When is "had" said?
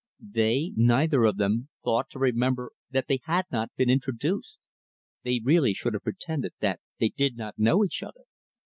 3.25-3.45